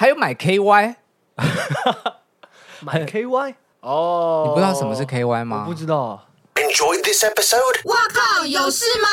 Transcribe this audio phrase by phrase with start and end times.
[0.00, 0.94] 还有买 KY，
[2.82, 5.62] 买 KY 哦，你不知道什么是 KY 吗？
[5.62, 6.24] 我不知道。
[6.54, 7.80] Enjoy this episode。
[7.86, 9.08] 哇靠，有事吗？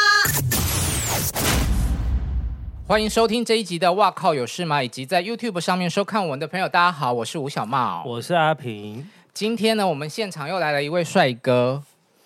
[2.88, 9.10] 欢迎收听这一集的《哇靠有事吗》，以及在 YouTube 上面收看我们的朋友，大家好，我是吴小茂，我是阿平。
[9.34, 11.82] 今天呢，我们现场又来了一位帅哥，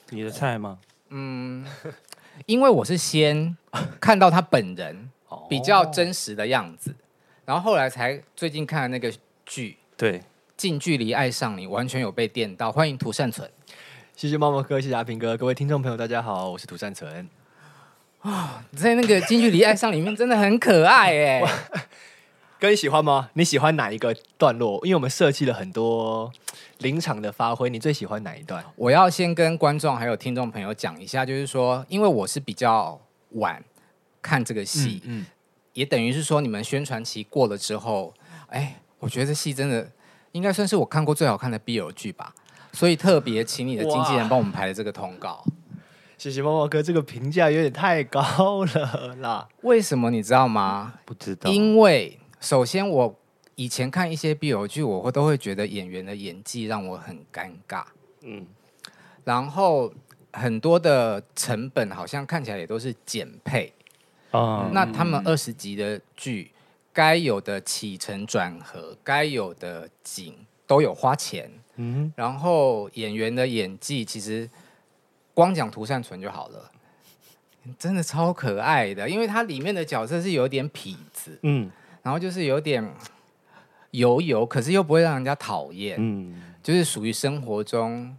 [0.10, 0.80] 你的菜吗？
[1.12, 1.66] 嗯，
[2.46, 3.56] 因为我是先
[4.02, 5.10] 看到他本人
[5.48, 6.94] 比较真实的样子，
[7.50, 9.12] 然后后来才最近看的那个
[9.44, 10.22] 剧，对，
[10.56, 12.72] 近距离爱上你，完全有被电到。
[12.72, 13.50] 欢迎涂善存，
[14.16, 17.28] 谢谢猫猫哥，谢谢阿平哥，各位听众朋友，大家好，我是涂善存。
[18.20, 21.42] 啊，在那个近距离爱上里面真的很可爱哎，
[22.62, 23.32] 哥你喜欢吗？
[23.34, 24.80] 你喜欢哪一个段落？
[24.86, 26.32] 因为我们设计了很多
[26.78, 28.64] 临场的发挥，你最喜欢哪一段？
[28.76, 33.64] 我要先跟观众还有听众朋友讲一下，就是说，因为我是比较晚
[34.22, 35.26] 看这个戏，嗯，嗯，
[35.74, 38.14] 也等于是说你们宣传期过了之后，
[38.48, 39.90] 哎，我觉得这戏真的
[40.32, 42.34] 应该算是我看过最好看的 BL 剧吧，
[42.74, 45.44] 所以特别请你的经纪人帮我们排了这个通告。
[46.18, 49.48] 谢谢猫猫哥，这个评价有点太高了啦。
[49.62, 50.96] 为什么你知道吗？
[51.06, 51.50] 不知道。
[51.50, 53.18] 因为首先我
[53.56, 57.86] 以前看一些 BL 剧，我会都会觉得演员的演技让我很尴尬。
[58.24, 58.46] 嗯。
[59.24, 59.94] 然后
[60.34, 63.72] 很多的成本好像看起来也都是减配。
[64.32, 64.70] 哦。
[64.74, 66.52] 那他们二十集的剧，
[66.94, 71.52] 该有的起承转合，该有的景都有花钱。
[71.76, 72.12] 嗯。
[72.16, 74.50] 然后演员的演技其实。
[75.32, 76.70] 光讲涂善存就好了，
[77.78, 81.72] 真的超可爱的，因为它里面的角色是有点痞子，嗯，
[82.04, 82.86] 然后就是有点
[83.92, 88.14] 油油，可是又不会让人家讨厌，嗯，就是属于生活中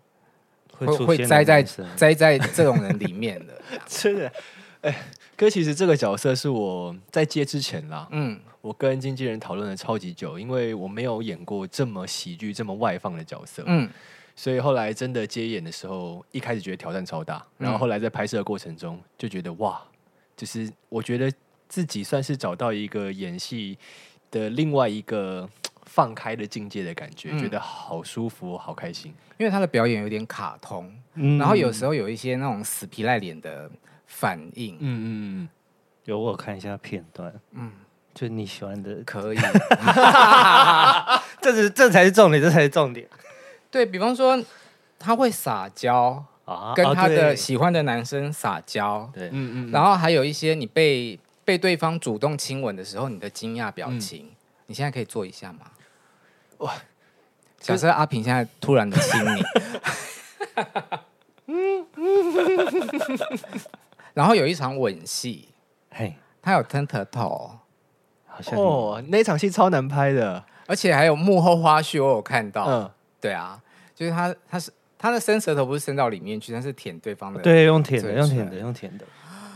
[0.73, 1.63] 会会栽在
[1.95, 4.33] 栽在这种人里面的， 真的，
[4.81, 4.97] 哎，
[5.41, 13.89] 哥，其实这个角色是我在接之前啦，嗯，我跟经纪人讨论了超级久，因为我没有演过这么喜剧、这么外放的角色，嗯。
[14.37, 19.83] 所以后来真的接演的时候，一开始觉得挑战超大，然后后来在拍摄的过程中就觉得哇，
[20.37, 21.33] 就是我觉得
[21.71, 23.79] 自己算是找到一个演戏
[24.31, 25.49] 的另外一个
[25.87, 29.15] 放开的境界的感觉，嗯、觉得好舒服，好开心。
[29.39, 33.71] 因为他的表演有点卡通，嗯、然后有时候有一些那种死皮赖脸的
[34.11, 34.75] 反应。
[34.75, 35.49] 嗯嗯嗯，
[36.05, 37.71] 有我看一下片段，嗯，
[38.13, 38.97] 就你喜欢的。
[39.07, 39.39] 可以，
[41.41, 43.09] 这是这才是重点，这才是重点。
[43.71, 44.43] 对，比方说，
[44.99, 55.61] 他会撒娇啊，跟他的喜欢的男生撒娇，对，嗯嗯，然后还有一些你被被对方主动亲吻的时候，你的惊讶表情，嗯、你现在可以做一下吗？
[56.59, 56.75] 哇，
[57.61, 59.43] 假设阿平现在突然的亲你，
[61.47, 62.35] 嗯嗯，
[64.15, 65.49] 然后有一场吻戏，
[65.91, 67.51] 嘿，他有 turn turtle，
[68.27, 72.91] 好像哦，那场戏超难拍的，而且还有幕后花絮，我有看到，嗯。
[73.21, 73.61] 对啊，
[73.95, 79.05] 就是他，他是他的伸舌头不是伸到里面去，他是舔对方的，对，用舔的，用舔的，用舔的，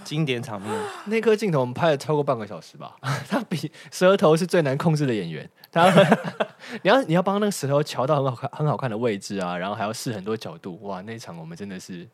[0.05, 0.71] 经典场面。
[1.07, 2.95] 那颗镜头我们拍了超过半个小时吧，
[3.27, 5.91] 他比舌头是最难控制的演员，他
[6.83, 12.07] 你要你要帮那个舌头调到很好看很好看的位置啊，然后还要试很多角度，哇，那一场我们真的是，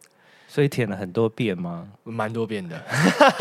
[0.52, 1.86] 所以舔了很多遍吗？
[2.02, 2.76] 蛮多遍的，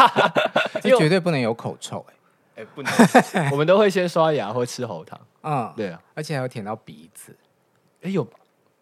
[0.79, 2.13] 这绝对不能有口臭哎、
[2.57, 7.35] 欸，哎、欸、不能， 我们都会先刷牙或吃喉糖，嗯，对啊，而且还有舔到鼻子。
[8.03, 8.25] 哎有，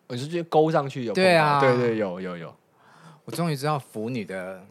[0.07, 1.13] 我是直接勾上去有。
[1.13, 2.53] 对啊，对对有有有。
[3.23, 4.61] 我终于知道腐女的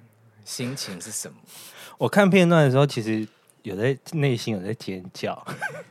[0.45, 1.35] 心情是什么。
[1.97, 3.27] 我看片段的时候，其实
[3.63, 5.43] 有在内心有在尖叫。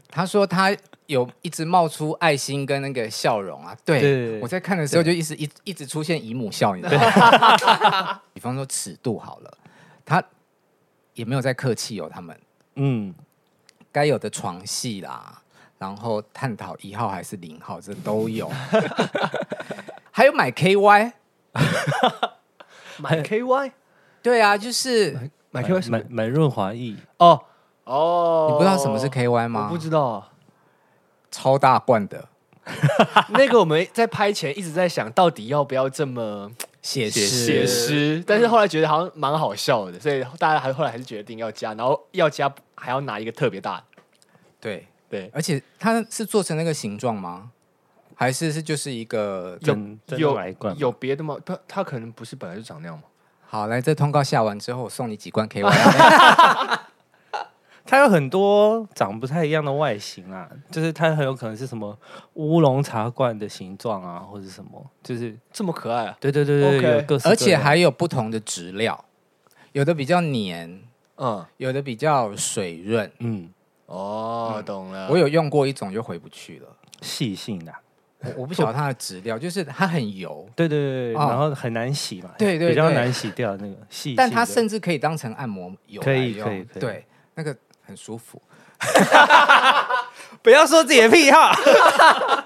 [0.07, 0.75] 他说他
[1.07, 3.75] 有一直冒出爱心跟那个笑容啊。
[3.85, 8.21] 对，我在看的时候就一直一一直出现姨母笑，你知道吗？
[8.33, 9.57] 比方说尺度好了，
[10.05, 10.23] 他
[11.13, 12.09] 也没有在客气哦。
[12.11, 12.37] 他们
[12.75, 13.13] 嗯，
[13.91, 15.41] 该有的床戏啦。
[15.77, 18.49] 然后探讨一号还是零号，这都有。
[20.09, 21.11] 还有买 KY，
[22.97, 23.71] 买 KY，
[24.23, 26.95] 对啊，就是买 KY，买买润滑液。
[27.17, 27.43] 哦
[27.83, 29.65] 哦，你不知道什么是 KY 吗？
[29.65, 30.25] 我不知道，
[31.35, 32.27] 超大罐的。
[33.29, 36.49] 那个我们在拍前一直在想到底要不要这么
[36.81, 43.83] 写诗写诗，但是后来觉得好像蛮好笑的，所以大家还后来还是决定要加，然后要加还要拿一个特别大的，
[44.61, 44.87] 对。
[45.07, 47.51] 对，而且它是做成那个形状吗？
[48.15, 49.77] 还是是就是一个有
[50.17, 51.37] 有有别的吗？
[51.45, 53.03] 它它可能不是本来就长那样吗？
[53.45, 56.79] 好，来，这通告下完之后，我送你几罐 KY。
[57.85, 61.97] 它有很多长不太一样的外形啊，就是它很有可能是什么
[62.33, 66.17] 乌龙茶罐的形状啊，或者什么，就是这么可爱啊！
[66.19, 66.95] 对对对对，Okay.
[66.95, 69.05] 有各式各，而且还有不同的质料，
[69.71, 70.81] 有的比较黏，
[71.17, 73.49] 嗯，有的比较水润，嗯。
[73.87, 75.07] 哦，懂了。
[75.11, 76.67] 我有用过一种，就回不去了。
[77.01, 77.71] 细性的，
[78.23, 80.43] 我我不晓得它的质料，就是它很油。
[80.55, 82.31] 对对对，然后很难洗嘛。
[82.35, 84.15] 对对，比较难洗掉那个细。
[84.15, 86.63] 但它甚至可以当成按摩油，可以可以。
[86.79, 87.05] 对，
[87.35, 87.55] 那个
[87.85, 88.41] 很舒服。
[90.41, 91.51] 不要说自己的癖好。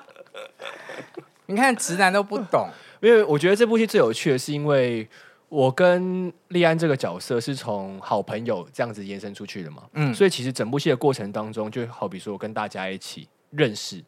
[1.47, 2.69] 你看，直男都不懂。
[3.01, 5.07] 因为我觉得这部戏最有趣的是，因为
[5.47, 9.83] 我跟立安这个角色是从好朋友这样子延伸出去的嘛。
[9.93, 14.03] 嗯，所以其实整部戏的过程当中，就好比说我跟大家一起认识，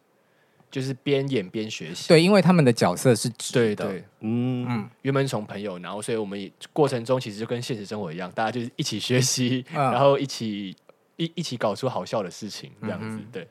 [0.70, 2.08] 就是边演边学习。
[2.08, 3.76] 对，因为他们的角色是直的。
[3.76, 10.76] 对对，嗯嗯，原本从朋友，然后所以我们也过程中其实就跟现实生活一样，大家就是一起学习，然后一起
[11.24, 13.20] 一一起搞出好笑的事情，这样子。
[13.32, 13.48] 对，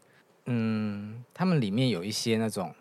[0.46, 2.74] 嗯，他们里面有一些那种。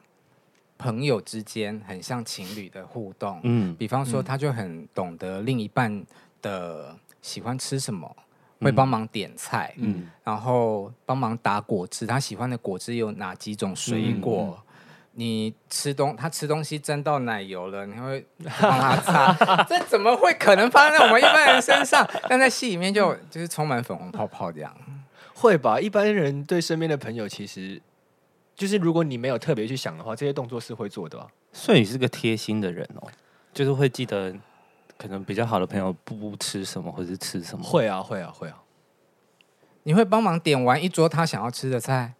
[0.81, 6.05] 朋友之间很像情侣的互动，嗯，比方说他就很懂得另一半
[6.41, 8.09] 的喜欢吃什么，
[8.59, 14.57] 嗯、会帮忙点菜，嗯，然后帮忙打果汁，他喜欢的果汁有哪几种水果？
[15.13, 18.25] 嗯、你吃东他吃东西沾到奶油了，你会
[18.61, 19.63] 帮他擦？
[19.63, 22.07] 这怎么会可能发生在我们一般人身上？
[22.29, 24.75] 但在戏里面就就是充满粉红泡泡这样，
[25.33, 25.79] 会吧？
[25.79, 27.81] 一般人对身边的朋友其实。
[28.55, 31.25] 就是如果你没有特别去想的话，这些动作是会做的吧？
[31.53, 33.07] 所以你是个贴心的人哦，
[33.53, 34.35] 就是会记得
[34.97, 37.63] 可能比较好的朋友不吃什么或是吃什么。
[37.63, 38.61] 会啊，会啊，会啊。
[39.83, 42.15] 你会帮忙点完一桌他想要吃的菜？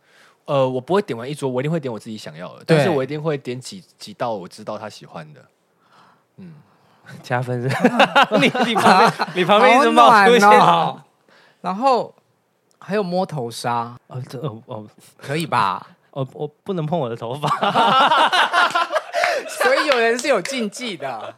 [0.50, 5.46] 呃，我不会点完一桌，我一定会点我自己想要的，但是我一定会点几几道我知道他喜欢的。
[6.38, 6.56] 嗯，
[7.22, 7.68] 加分是？
[8.42, 11.00] 你你旁边你旁边一直冒出现哦。
[11.62, 12.12] 然后
[12.80, 14.88] 还有摸头杀哦，这哦哦
[15.18, 15.86] 可以吧？
[16.10, 17.48] 我 我不能碰我的头发，
[19.48, 21.36] 所以有人是有禁忌的。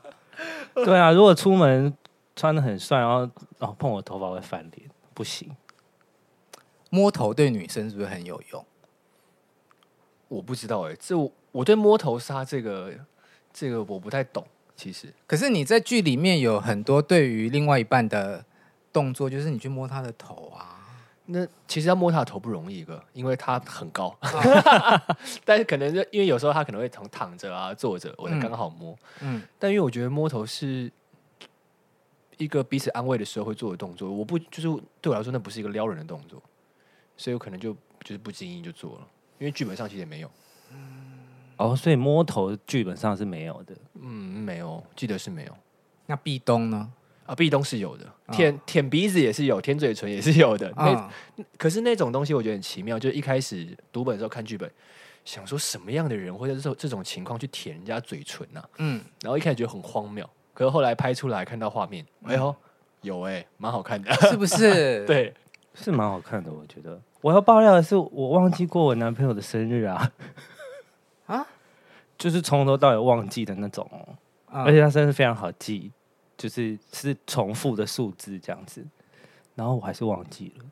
[0.74, 1.94] 对啊，如果出门
[2.34, 3.30] 穿的很帅，然后
[3.60, 5.54] 哦碰我头发会翻脸，不行。
[6.90, 8.66] 摸头对女生是不是很有用？
[10.32, 12.90] 我不知道哎、欸，这我，我对摸头杀这个
[13.52, 14.48] 这个我不太懂。
[14.78, 18.44] 其实，可是你在剧里面有很多对于另外一半的
[18.94, 20.80] 动作，就是你去摸他的头啊。
[21.26, 24.18] 那其实要摸他的头不容易一个，因为他很高，
[25.44, 28.98] 但是可能就因为有时候他可能会从躺着啊、坐着，我才刚好摸。
[29.20, 30.92] 嗯，但因为我觉得摸头是
[32.38, 36.42] 一个彼此安慰的时候会做的动作，我不就是对我来说那不是一个撩人的动作，
[37.16, 37.74] 所以我可能就
[38.04, 39.08] 就是不经意就做了，
[39.42, 40.30] 因为剧本上其实也没有。
[41.58, 43.76] 哦，所以摸头剧本上是没有的。
[44.00, 45.58] 嗯，没有，记得是没有。
[46.06, 46.88] 那壁咚呢？
[47.26, 50.72] 啊，壁咚是有的，舔舔鼻子也是有，舔嘴唇也是有的。
[50.76, 51.10] 那
[51.58, 53.00] 可是那种东西，我觉得很奇妙。
[53.00, 54.70] 就是一开始读本的时候看剧本，
[55.26, 58.64] 想说什么样的人会在这种这种情况去舔人家嘴唇呢？
[58.78, 62.56] 嗯，然后一开始觉得很荒谬，可是后来拍出来看到画面，哎呦，
[63.02, 65.06] 有哎，蛮好看的，是不是？
[65.06, 65.34] 对，
[65.74, 66.52] 是蛮好看的。
[66.52, 70.12] 我觉得我要爆料的是，我忘记过我男朋友的生日啊，
[71.28, 71.48] 啊，
[72.18, 73.90] 就是从头到尾忘记的那种，
[74.48, 75.92] 而且他生日非常好记。
[76.38, 78.84] 就是是重复的数字这样子，
[79.54, 80.66] 然后我还是忘记了，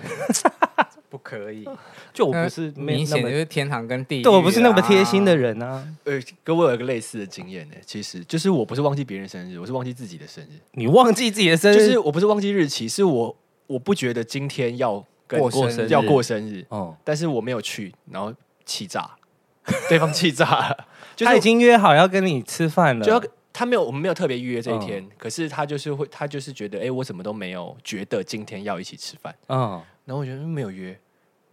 [1.10, 1.68] 不可以，
[2.14, 5.86] 就我不是明显就是天堂跟地狱，对我不是那么贴心的人啊。
[6.04, 10.58] 呃，跟我有一个类似的经验呢，其实就是我不是忘记别人生日，我是忘记自己的生日。
[10.70, 13.36] 你忘记自己的生日，就是我不是忘记日期，是我
[13.66, 15.88] 我不觉得今天要过生日。
[15.88, 18.32] 要过生日，哦，但是我没有去，然后
[18.64, 19.10] 气炸，
[19.88, 20.44] 对方气炸。
[20.68, 20.86] 了，
[21.18, 23.22] 他已经约好要跟你吃饭了，就要。
[23.56, 30.98] 他没有，我们没有特别预约这一天，嗯、可是他就是会，他就是觉得，哎、欸，我什么都没有，觉得今天要一起吃饭，嗯，然后我觉得没有约，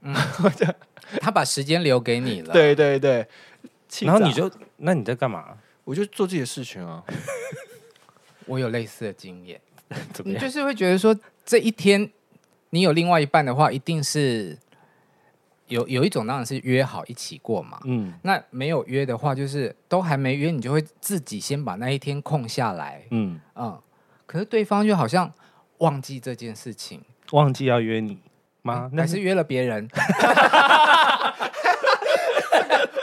[0.01, 0.11] 嗯，
[1.21, 3.23] 他把时间留给你了，对对对，
[4.01, 5.55] 然后你就，那你在干嘛？
[5.83, 7.03] 我就做自己的事情啊，
[8.47, 9.61] 我有类似的经验，
[10.11, 10.41] 怎么样？
[10.41, 11.15] 你就是会觉得说，
[11.51, 12.09] 这一天
[12.69, 14.57] 你有另外一半的话，一定是。
[15.67, 23.81] 有有一种当然是约好一起过嘛，嗯，那没有约的话，就是都还没约，你就会自己先把那一天空下来，嗯嗯，
[24.25, 25.31] 可是对方就好像
[25.77, 28.19] 忘记这件事情，忘记要约你
[28.63, 28.91] 吗？
[28.95, 29.87] 还是约了别人？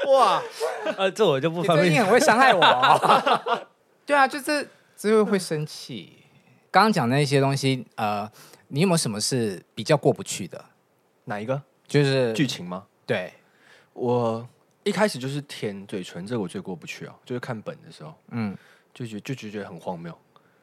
[0.08, 0.42] 哇，
[0.96, 1.90] 呃，这我就不方便。
[1.90, 3.66] 你很会伤害我哦。
[4.04, 6.17] 对啊，就是只会会生气。
[6.70, 8.30] 刚刚讲那些东西，呃，
[8.68, 10.64] 你有没有什么是比较过不去的？
[11.24, 11.62] 哪一个？
[11.86, 12.86] 就是剧情吗？
[13.06, 13.32] 对，
[13.94, 14.46] 我
[14.84, 17.14] 一开始就是舔嘴唇，这个我最过不去啊。
[17.24, 18.56] 就是看本的时候，嗯，
[18.92, 20.16] 就觉就觉得很荒谬。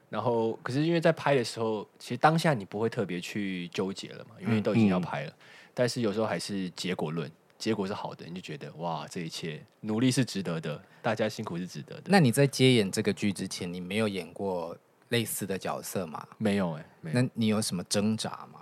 [0.08, 5.32] 然后，可是因为在拍的时候，其实当下你不会特别去纠结了嘛，因为都已经要拍了。
[5.32, 5.38] 嗯、
[5.74, 12.04] 但是有时候还是结果论，结果是好的，你就觉得哇，这一切努力是值得的，大家辛苦是值得的。
[12.06, 14.78] 那你在接演这个剧之前，你没有演过
[15.10, 16.26] 类似的角色吗？
[16.38, 18.62] 没有哎、欸，那你有什么挣扎吗？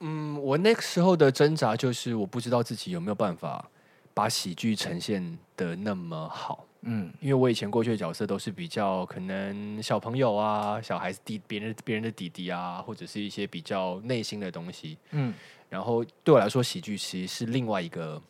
[0.00, 3.68] 嗯，我那个时候的挣扎就是我不知道自己有没有办法
[4.12, 6.66] 把喜剧呈现的那么好。
[6.82, 14.98] 嗯，因为我以前过去的角色都是比较可能小朋友啊、小孩子弟别人别人的弟弟啊，或者是一些比较内心的东西。
[15.12, 15.32] 嗯，
[15.68, 18.20] 然后对我来说，喜剧其实是另外一个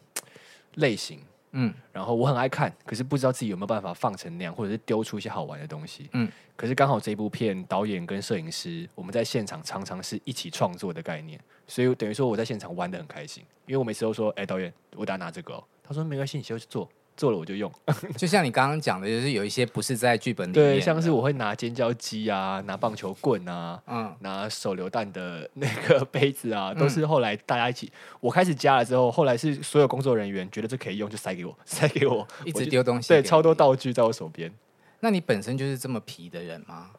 [0.74, 1.18] 类型。
[1.52, 6.08] 嗯，然后我很爱看，可是不知道自己有没有办法放成那样，或者是丢出一些好玩的东西。
[6.12, 17.70] 嗯，可是刚好这部片导演跟摄影师，我们在现场常常是一起创作的概念，所以等于说我在现场玩的很开心，因为我每次都说：“哎，导演，我等下拿这个哦。”他说：“没关系，你先去做。”做了我就用，
[18.16, 34.52] 就像你刚刚讲的，就是有一些不是在剧本里面，对，像是我会拿尖椒鸡啊，拿棒球棍啊，嗯，拿手榴弹的那个杯子啊，都是后来大家一起，我开始加了之后，后来是所有工作人员觉得这可以用，就塞给我，塞给我， 一直丢东西，对，超多道具在我手边。
[35.00, 36.90] 那你本身就是这么皮的人吗？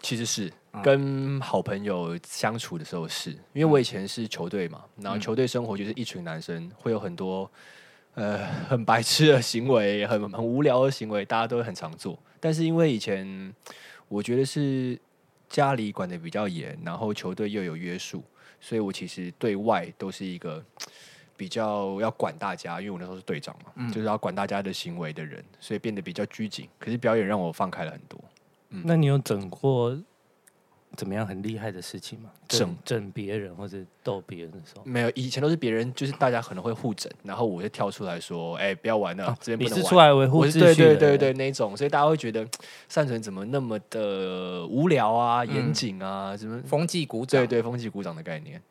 [0.00, 7.50] 其实是跟好朋友相处的时候是，因为我以前是球队嘛，然后球队生活就是一群男生，会有很多。
[8.14, 12.18] 呃，很白痴的行为，很很无聊的行为，大家都会很常做。
[12.38, 13.52] 但是因为以前
[14.08, 14.98] 我觉得是
[15.48, 18.22] 家里管的比较严，然后球队又有约束，
[18.60, 20.64] 所以我其实对外都是一个
[21.36, 26.68] 比较要管大家，因为我那时候是队长嘛，嗯、就是要管大家的行为的人，所以变得比较拘谨。
[26.78, 28.20] 可是表演让我放开了很多。
[28.70, 29.98] 嗯，那你有整过？
[30.96, 32.30] 怎么样很厉害的事情吗？
[32.48, 42.46] 整整别人或者逗别人的时候，没有，以前都是别人，就是大家可能会互整，然后我就跳出来说：“哎、欸，不要玩了，啊、这边不能玩。”你是出来维护秩序的，对对对对，那种，所以大家会觉得
[42.88, 47.40] 善存怎么那么的无聊啊、严谨、嗯、啊，什么风纪鼓掌？
[47.40, 48.62] 对对，风纪鼓掌的概念。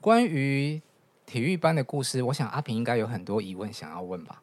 [0.00, 0.80] 关于
[1.26, 4.40] 体育班的故事，我想阿平应该有很多疑问想要问吧？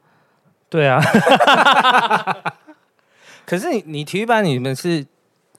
[0.69, 1.01] 对啊，
[3.45, 5.05] 可是你你体育班你们是？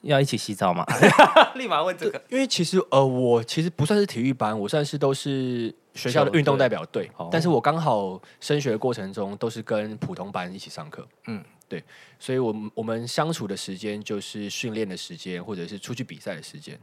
[0.06, 0.84] 要一起洗澡吗？
[1.56, 7.10] 立马问这个，因为其实呃，我其实不算是体育班，我算是都是学校的运动代表队。
[7.30, 11.06] 但是我刚好升学的过程中都是跟普通班一起上课。
[11.26, 11.82] 嗯，对，
[12.18, 16.78] 所以我们我们相处的时间就是训练的时间，或者是出去比赛的时间。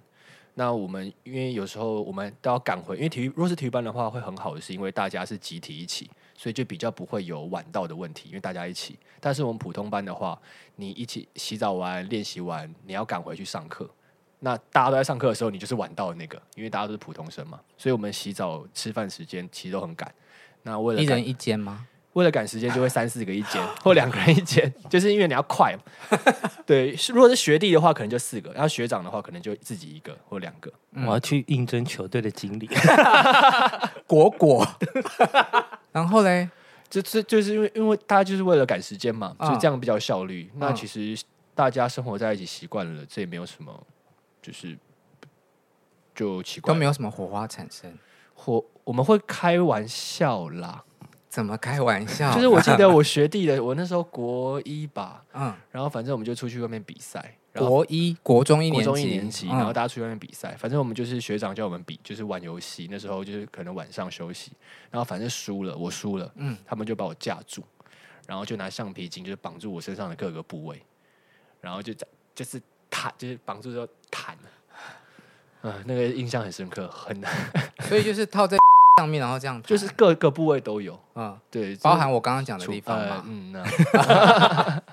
[0.56, 6.10] 那我们因为有时候我们都要赶回，因为体育若是体育班的话，会很好的是因为大家是集体一起。
[6.44, 9.00] 所以就比较不会有晚到的问题，因为大家一起。
[9.22, 10.38] 但是我们普通班的话，
[10.76, 13.90] 你一起洗澡完、练习完，你要赶回去上课。
[14.40, 17.62] 那大家都在上课的时候，你就是晚到的那个，因为大家都是普通生嘛。
[17.78, 20.14] 所以我们洗澡、吃饭时间其实都很赶。
[20.64, 21.88] 那为了一人一间吗？
[22.12, 26.20] 为了赶时间，就会三四个一间，或两个人一间，就是因为你要快嘛。
[26.68, 30.70] 对，如果是学弟的话，可能就四个；然后学长的话，可能就自己一个或两个。
[30.92, 32.70] 我要去应征球队的经理，
[34.06, 34.68] 果果。
[35.94, 36.50] 然后嘞，
[36.90, 40.52] 这这就是因为因为大家就是为了赶时间嘛，就这样比较效率。
[40.56, 41.18] 那其实
[41.56, 43.72] 大家生活在一起习惯了，这也没有什么，
[44.42, 44.78] 就是
[46.14, 47.90] 就奇怪，都没有什么火花产生。
[48.34, 50.84] 火我们会开玩笑啦。
[51.30, 52.32] 怎么开玩笑？
[52.36, 57.38] 就是我记得 我学弟的，我那时候国一吧，嗯，然后反正我们就出去外面比赛。
[57.56, 60.56] 国一、国中一年级，国中一年级，然后大家出去外面比赛。
[60.58, 62.88] 反正我们就是学长叫我们比，就是玩游戏。
[62.90, 64.52] 那时候就是可能晚上休息，
[64.90, 67.64] 然后反正输了，我输了，嗯，他们就把我架住，
[68.28, 70.82] 然后就拿橡皮筋就是绑住我身上的各个部位，
[71.62, 71.94] 然后就
[72.34, 74.38] 就是弹，就是绑住之后弹，
[75.62, 77.32] 嗯，那个印象很深刻，很难。
[77.88, 78.58] 所以就是套在。
[79.02, 83.64] 上面，然后这样，就是各个部位都有，嗯，对，包含我刚刚讲的地方嘛，嗯，那，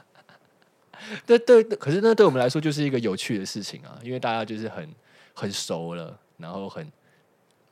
[1.26, 4.88] 对对，可是那对我们来说就是一个有趣的事情啊，因为大家就是很
[5.34, 6.90] 很熟了，然后很，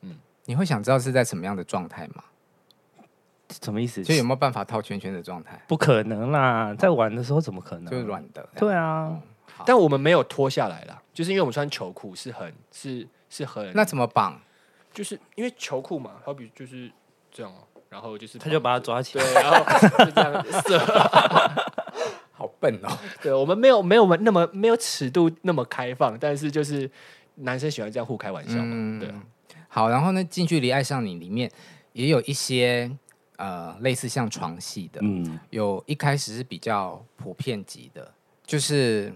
[0.01, 2.23] 嗯，你会想知道是在什么样的状态吗？
[3.61, 4.03] 什么意思？
[4.03, 5.59] 就有没有办法套圈圈的状态？
[5.67, 7.87] 不可能啦，在玩的时候怎么可能？
[7.91, 9.19] 就是软的，对啊，
[9.65, 14.39] 但我们没有脱下来啦，就是因为我们穿球裤是很是是很，那怎么绑？
[14.93, 16.91] 就是因为球裤嘛，好比就是
[17.31, 17.51] 这样，
[17.89, 21.51] 然后就是他就把它抓起来，对，然后就这样好
[22.59, 22.97] 笨哦。
[23.21, 26.89] 对，我们没有没有那么没有尺度那么开放，但是就是
[27.35, 28.63] 男生喜欢这样互开玩笑嘛。
[28.65, 29.13] 嗯、对，
[29.67, 31.49] 好，然后呢，近距离爱上你里面
[31.93, 32.91] 也有一些
[33.37, 38.13] 呃类似像床戏的，嗯，有一开始是比较普遍级的，
[38.45, 39.13] 就是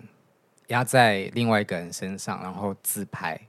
[0.68, 3.40] 压在另外一个人身上，然后自拍，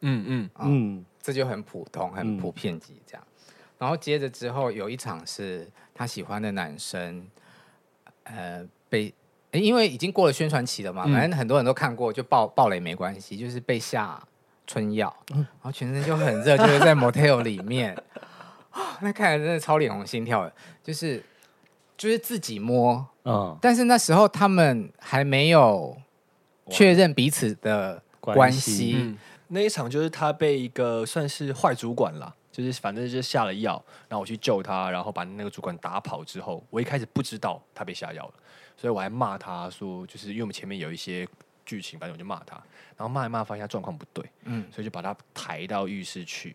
[0.00, 0.98] 嗯嗯嗯。
[0.98, 3.22] 嗯这就很普通，很普遍级这样。
[3.26, 7.28] 嗯、然后接着之后有一场是他喜欢的男生，
[8.22, 9.12] 呃，被
[9.52, 14.22] 因为已经过了宣传期了嘛，嗯、反正很多人都看过，就爆爆雷没关系，就是被下
[14.66, 17.96] 春药，嗯、然后全身就很热，就是在 motel 里面，
[19.00, 20.52] 那看来真的超脸红心跳的，
[20.82, 21.22] 就是
[21.96, 25.96] 就是自己摸，嗯，但是那时候他们还没有
[26.70, 29.16] 确认彼此的关系。
[29.50, 38.34] 那一场就是他被一个算是坏主管啦，就是反正就下了药，然后我去救他，然后把那个主管打跑之后，我一开始不知道他被下药了，
[38.78, 41.28] 所以我还骂他说，就是因为我们前面有一些
[41.66, 42.54] 剧情，反正我就骂他，
[42.96, 46.54] 然后骂一骂发现他状况不对，嗯，所以就把他抬到浴室去，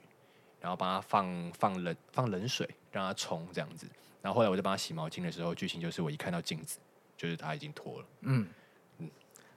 [0.61, 3.85] 然后帮他放放冷放冷水让他冲这样子，
[4.21, 6.79] 然后后来我就帮他洗毛巾的时候，剧情就是我一看到镜子，
[7.17, 8.47] 就是他已经脱了，嗯。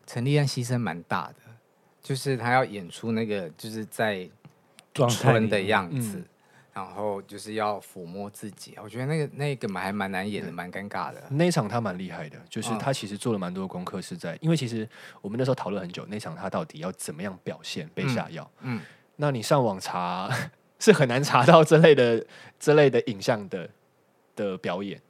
[0.08, 1.36] 陈立安牺牲蛮大的，
[2.00, 4.28] 就是他要演出那个就是在
[4.94, 6.24] 春的样子，嗯、
[6.76, 8.74] 然后就是要抚摸自己。
[8.82, 11.22] 我觉得那个那个蛮还蛮难演的，蛮尴尬的。
[11.30, 14.86] 那一场他蛮厉害的，就是他其实做了蛮多功课，是在、嗯、因为其实
[15.22, 18.48] 我们那时候讨论很久，那场他到底要怎么样表现被下药。
[18.60, 18.80] 嗯，嗯
[19.16, 20.30] 那你上网查
[20.78, 22.24] 是很难查到这类的
[22.60, 23.68] 这类的影像的
[24.34, 25.00] 的表演，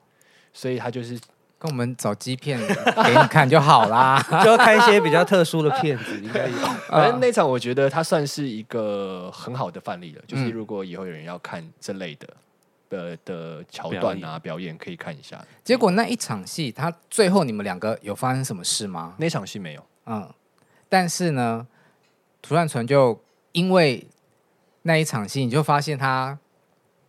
[0.53, 1.21] 所以他就是。
[1.59, 6.57] 跟我们找机片给你看就好啦， 就要看一些比较特殊的片子，应该有。
[6.89, 12.29] 反正那场我觉得它算是一个很好的范例了，就是如果以后有人要看这类的
[12.91, 15.43] 的的桥段啊表演，可以看一下。
[15.65, 19.15] 结果那一场戏，他最后你们两个有发生什么事吗？
[19.17, 20.29] 那场戏没有，嗯。
[20.89, 21.67] 但是呢，
[22.41, 23.19] 涂善存就
[23.53, 24.07] 因为
[24.83, 26.39] 那一场戏，你就发现他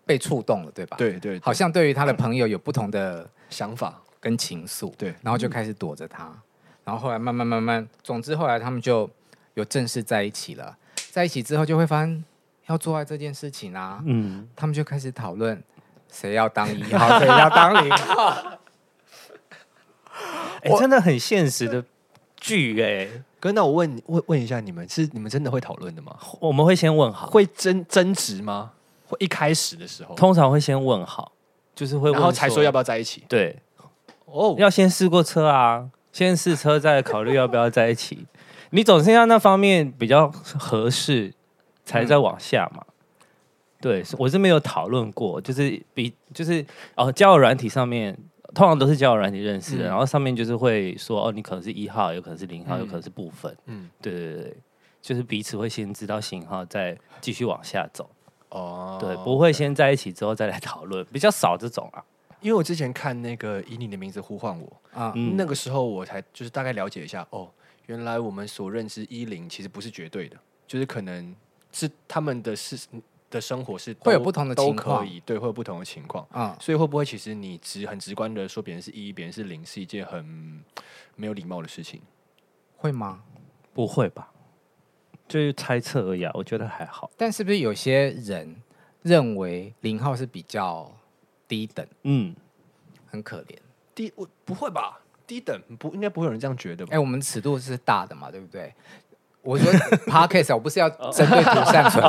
[0.05, 0.97] 被触动了，对吧？
[0.97, 4.01] 对对，好像对于他的朋友有不同的想法。
[4.19, 6.41] 跟情愫，对，然后就开始躲着他，嗯、
[6.85, 9.09] 然后后来慢慢慢慢，总之后来他们就
[9.53, 10.77] 有正式在一起了。
[11.11, 12.23] 在一起之后，就会发现
[12.67, 15.63] 要做爱这件事情啊，嗯，他们就开始讨论
[16.11, 18.59] 谁要当一号， 谁要当零号。
[20.63, 21.83] 哎，真的很现实的
[22.35, 23.23] 剧哎、欸。
[23.39, 26.17] 哥，那我问问问一下，你们是你们真的会讨论的吗？
[26.39, 28.71] 我们会先问好，会争争执吗？
[29.07, 31.31] 会一开始的时候，通常会先问好，
[31.75, 33.23] 就是会问，然后才说要不要在一起。
[33.27, 33.55] 对。
[34.27, 38.25] 哦，要先试过车啊，先试车再考虑要不要在一起。
[38.71, 41.33] 你总是要那方面比较合适，
[41.85, 42.83] 才再往下嘛。
[42.87, 43.25] 嗯、
[43.79, 46.65] 对，我是没有讨论过，就是比就是
[46.95, 48.15] 哦，交友软体上面
[48.53, 53.55] 通常都是交友软体认识的，嗯、然后上面就是会说哦，你可能是一号，有可能是零号，嗯、有可能是部分。
[53.67, 54.57] 嗯，对对对，
[55.01, 58.09] 就是彼此会先知道型号，再继续往下走。
[58.49, 62.03] 哦，对，不会先在一起之后再来讨论，比较少这种啊。
[62.47, 67.51] 因为我之前看那个以你的名字呼唤我啊，嗯、那个时候我才就是大概了解一下哦，
[67.87, 71.35] 原来我们所认知一零其实不是绝对的，就是可能
[71.73, 72.87] 是他们的事
[73.29, 80.63] 的生活是会有不同的情况，都可以对，会有不同的情况啊，所以会不会其实你直很直观的说别人是一，别人是零，是一件很
[81.17, 81.99] 没有礼貌的事情，
[82.77, 83.23] 会吗？
[83.73, 84.31] 不会吧，
[85.27, 87.11] 就是猜测而已啊，我觉得还好。
[87.17, 88.55] 但是不是有些人
[89.01, 90.89] 认为零号是比较？
[91.47, 92.35] 低等，嗯，
[93.05, 93.55] 很可怜。
[93.95, 94.99] 低，我不会吧？
[95.25, 96.91] 低等不应该不会有人这样觉得吧？
[96.91, 98.73] 哎、欸，我们尺度是大的嘛，对不对？
[99.41, 99.71] 我说
[100.07, 102.03] Podcast 我不是要针对涂善存，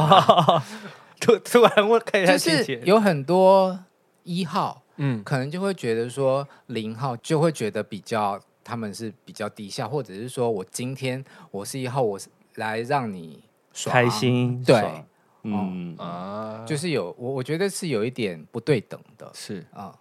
[1.21, 3.79] 突突然问，看一下，就是有很多
[4.25, 12.19] 一号，嗯，可能就会觉得说零号就会觉得比较他们是比较低下，或者是说我今天我是一号，我
[12.57, 15.05] 来让你爽开心，对。
[15.53, 19.97] 嗯啊，就是有我，我觉得是有一点不对等的，是啊。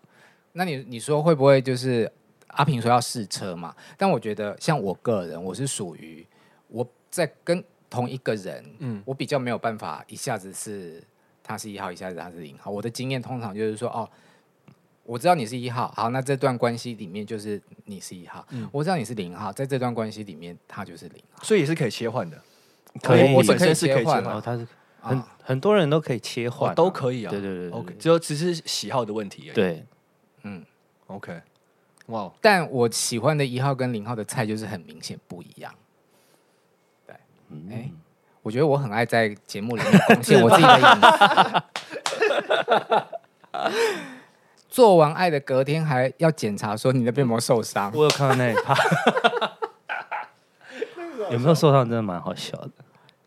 [0.54, 2.12] 那你你说会不会就是
[2.48, 3.76] 阿平说要试车嘛？
[3.96, 6.26] 但我觉得像我个人，我是属于
[6.68, 11.04] 我在跟同一个人，嗯，我比较没有办法一下子是
[11.44, 12.72] 他是一号，一下子他是零号。
[12.72, 14.10] 我的经验通常就是说，哦，
[15.04, 22.42] 我知道你是一号，好，那这段关系里面就是你是一号，嗯，我知道你是零号，在这段关系里面他就是零号，所以也是可以切换的，
[23.04, 24.68] 可以，我本身是可以切换的，他是。
[25.08, 27.32] 很很多人都可以切换，都可以啊。
[27.32, 29.56] 对对对，OK，只有只是喜好的问题而已。
[29.56, 29.86] 对，
[30.44, 30.66] 嗯
[31.08, 31.42] ，OK，
[32.08, 32.32] 哇！
[32.42, 35.74] 但我喜欢的一号跟零号的菜就是很明显不一样。
[37.06, 37.16] 对，
[37.72, 37.90] 哎，
[38.42, 40.94] 我觉得我很爱在节目里面贡献我自己的饮食。
[44.70, 47.92] 做完爱的隔天还要检查说你那边有没有受伤？
[47.96, 48.76] 我有看到那一趴，
[51.32, 51.84] 有没有受伤？
[51.90, 52.70] 真的蛮好笑的。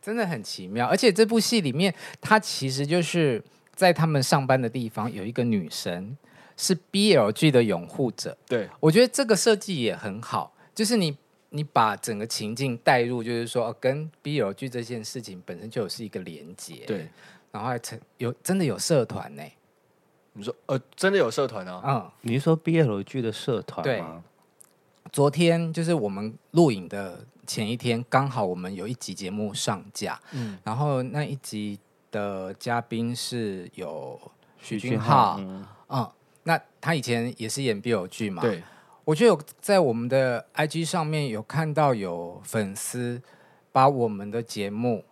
[0.02, 3.42] 真的很奇妙，而且这部戏里面，他其实就是
[3.74, 6.16] 在他们上班的地方有一个女生
[6.56, 8.36] 是 BL G 的拥护者。
[8.46, 11.14] 对，我觉得这个设计也很好，就是你
[11.50, 16.84] 你把整个情境带入，就是说跟 BL G 这件事情本身就有是一个连接。
[16.86, 17.06] 对，
[17.52, 19.42] 然后还成有真的有社团呢？
[20.32, 21.82] 你说呃，真的有社团啊？
[21.84, 24.22] 嗯，你是说 BL G 的社团吗？
[25.02, 27.22] 对，昨天就是我们录影的。
[27.50, 31.80] 前一天刚好我们有一集节目上架，嗯，然后那一集
[32.12, 34.16] 的嘉宾是有
[34.60, 36.08] 许君浩，嗯，嗯，
[36.44, 38.62] 那他以前也是演 BL 剧嘛，对，
[39.04, 43.20] 我觉得有在我们的 IG 上面有看到有粉丝
[43.72, 45.04] 把我们的节目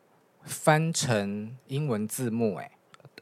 [0.45, 2.71] 翻成英文字幕，哎，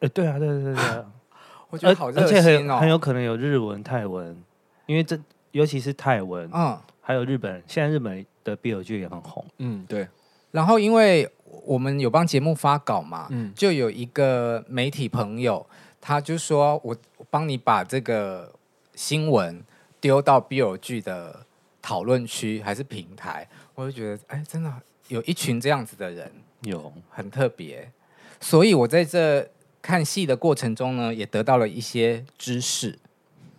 [0.01, 1.11] 哎，对啊，对对对对啊，
[1.71, 4.37] 我觉得好热心哦，而且很很有可能有日文、泰文，
[4.85, 5.19] 因为这
[5.53, 10.07] 尤其是泰文，嗯，还有日本，现在日本的 BL 剧也很红，嗯，对。
[10.53, 11.29] 然后因为
[11.65, 15.67] 我们有帮节目发稿嘛，嗯，就有一个媒体朋友，
[16.01, 16.97] 他就说我
[17.29, 18.53] 帮你把这个
[18.95, 19.63] 新闻
[20.01, 21.45] 丢到 BL 剧的
[21.83, 24.73] 讨论区还是平台，我就觉得，哎，真的
[25.09, 26.31] 有一群这样子的人。
[26.63, 27.93] 有很特别，
[28.41, 29.47] 所以我在这
[29.81, 32.99] 看戏的过程中呢，也得到了一些知识。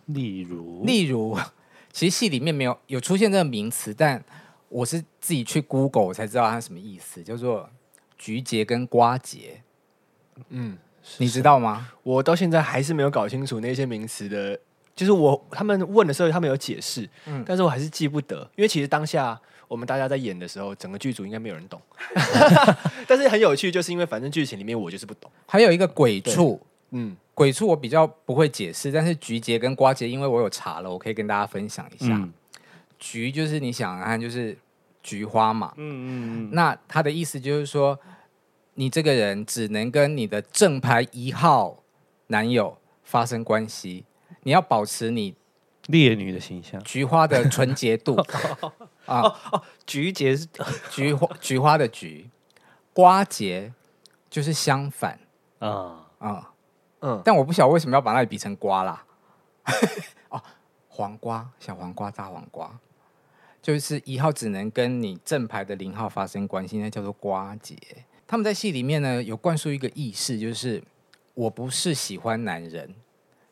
[0.06, 1.38] 例如，例如，
[1.92, 4.22] 其实戏里面没有有出现这个名词，但
[4.68, 7.68] 我是自己去 Google 我才知道它什么意思，叫做
[8.16, 9.62] 菊节跟瓜节。
[10.48, 10.76] 嗯，
[11.18, 11.90] 你知道吗？
[12.02, 14.58] 我到现在还是没有搞清楚那些名词的，
[14.94, 19.40] 就是我他们问的时候，他们有解释，嗯，但是我还是记不得，因为其实当下。
[19.68, 21.78] 我们大家在演的时候，整个剧组应该没有人懂，
[23.06, 25.30] 但是很有趣，就是因为反正剧情里面我就是不懂。
[25.46, 26.58] 还有一个鬼畜，
[26.92, 32.06] 嗯，鬼畜我比较不会解释，但是菊节跟瓜节，因为我有查了，我可以跟大家分享一下。
[32.14, 32.32] 嗯、
[32.98, 34.56] 菊就是你想看，就是
[35.02, 37.98] 菊花嘛，嗯嗯嗯，那他的意思就是说，
[38.74, 41.82] 你这个人只能跟你的正牌一号
[42.28, 44.04] 男友发生关系，
[44.42, 45.34] 你要保持你
[45.86, 48.16] 烈女的形象，菊花的纯洁度。
[49.06, 50.46] 啊哦哦，菊节是
[50.90, 52.28] 菊花，菊花的菊，
[52.92, 53.72] 瓜节
[54.28, 55.18] 就是相反
[55.60, 56.06] 啊。
[56.18, 56.52] 啊。
[57.00, 59.04] 嗯，但我不晓得为什么要把那里比成瓜啦。
[60.30, 60.42] 哦，
[60.88, 62.78] 黄瓜，小黄瓜，大黄瓜，
[63.62, 67.76] 就是一号只能跟你正牌的零号发生关系，那叫做瓜姐。
[68.26, 70.82] 他们在戏里面呢，有灌输一个意识，就是
[71.34, 72.94] 我不是喜欢男人，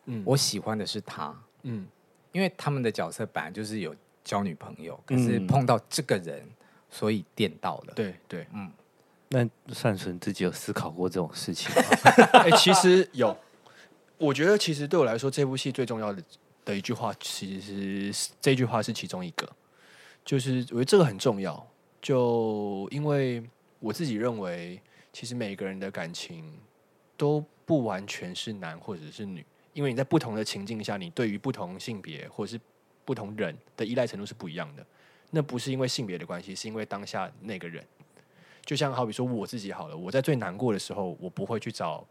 [0.07, 1.87] 嗯，我喜欢的是他，嗯，
[2.33, 3.95] 因为他们的角色本来就是有。
[4.27, 6.51] 交女朋友，可是碰到这个人，嗯、
[6.91, 7.93] 所以电到了。
[7.95, 8.69] 对对，嗯，
[9.29, 11.83] 那善存自己有思考过这种事情吗？
[12.43, 13.39] 哎、欸，其实有。
[14.19, 16.21] 我觉得，其实对我来说，这部戏最重要的
[16.65, 19.49] 的一句话，其实是这句话是其中一个，
[20.27, 21.67] 就是我觉得这个很重要。
[22.03, 23.43] 就因为
[23.81, 24.79] 我自己认为，
[25.11, 26.53] 其实每个人的感情
[27.17, 32.61] 都不完全是男或者是女，因为你在不同的情境下，你对于不同性别或者是。
[33.07, 34.85] 不同人的依赖程度是不一样的，
[35.31, 37.87] 那不是因为性别的关系，是因为当下那个人。
[38.65, 42.05] 就像好比说我自己好了，我在最难过的时候，我不会去找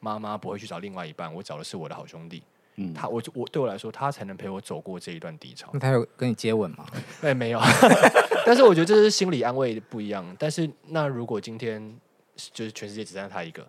[0.00, 2.42] 妈妈，不会去找另外一半，我找的是我的好兄弟。
[2.78, 5.68] 嗯，他我我对我来说，他才能陪我走过这一段低潮。
[5.72, 6.86] 那他有跟你接吻吗？
[7.22, 7.60] 哎，没有。
[8.46, 10.24] 但是我觉得这是心理安慰不一样。
[10.38, 11.94] 但是那如果今天
[12.34, 13.66] 就是全世界只剩下他一个，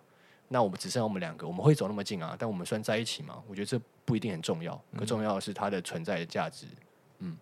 [0.48, 2.34] 那我们只剩下我们两个，我们会走那么近啊？
[2.38, 3.42] 但我们算在一起吗？
[3.46, 3.80] 我觉得这。
[4.06, 6.66] 不一定很重要，更重要的是它的存在的价值。
[7.20, 7.36] 嗯，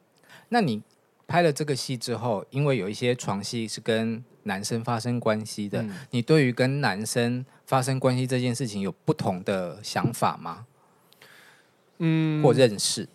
[0.50, 0.82] 那你
[1.26, 10.66] 拍了这个戏之后，因为有一些床戏是跟男生发生关系的，嗯、你对于跟男生发生关系这件事情有不同的想法吗？
[11.98, 13.08] 嗯，或认识？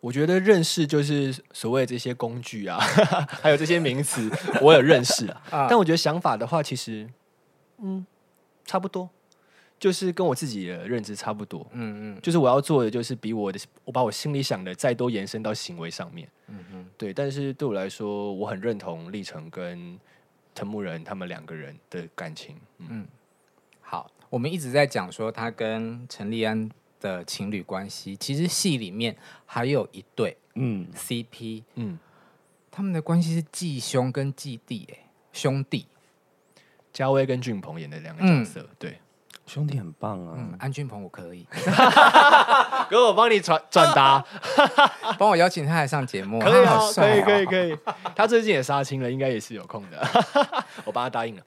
[0.00, 2.78] 我觉得认识就是所谓这些工具啊，
[3.42, 4.30] 还有这些名词，
[4.62, 5.66] 我有认识啊。
[5.68, 7.08] 但我觉得想法的话，其实
[7.78, 8.06] 嗯，
[8.64, 9.10] 差不多。
[9.80, 17.14] 就是跟我自己的认知差不多，嗯嗯，就是我要做的就是比我的，我把我心里想的再多延伸到行为上面，嗯嗯，对。
[17.14, 19.96] 但是对我来说，我很认同历程跟
[20.52, 23.06] 藤木人他们两个人的感情，嗯，嗯。
[23.80, 26.68] 好，我们一直在讲说他跟陈立安
[27.00, 31.98] 的情侣关系，其实戏里面还有一对，嗯，CP，嗯，
[32.70, 35.86] 他们的关系是继兄跟继弟，哎，兄弟，
[36.92, 38.98] 嘉威跟俊鹏演的两个角色，嗯、对。
[39.46, 40.34] 兄弟很棒啊！
[40.36, 41.46] 嗯，安俊鹏我可以，
[42.90, 44.22] 哥我帮你转转达，
[45.18, 47.74] 帮我邀请他来上节目，可以啊，可以可以可以。
[48.14, 50.06] 他最近也杀青了，应该也是有空的，
[50.84, 51.42] 我帮他答应了。